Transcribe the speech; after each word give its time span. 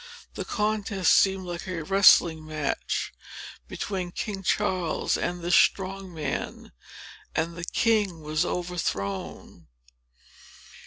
The 0.33 0.45
contest 0.45 1.13
seemed 1.13 1.45
like 1.45 1.67
a 1.67 1.83
wrestling 1.83 2.43
match 2.43 3.13
between 3.67 4.11
King 4.11 4.41
Charles 4.41 5.15
and 5.15 5.41
this 5.43 5.53
strong 5.55 6.11
man. 6.11 6.71
And 7.35 7.55
the 7.55 7.65
king 7.65 8.21
was 8.21 8.43
overthrown. 8.43 9.67